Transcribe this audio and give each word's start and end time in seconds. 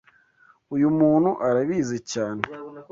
uyUmuntu 0.75 1.29
arabizi 1.47 1.97
cyane 2.11 2.43